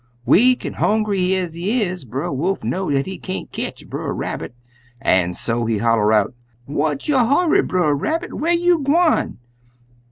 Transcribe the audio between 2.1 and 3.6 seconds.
Wolf know dat he can't